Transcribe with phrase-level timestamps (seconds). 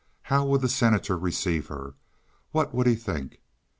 [0.23, 1.93] How would the Senator receive her?
[2.53, 3.39] What would he think?